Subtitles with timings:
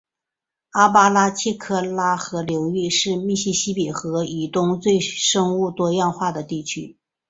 [0.71, 6.97] 阿巴拉契科拉河流域是密西西比河以东最生物多样化的地区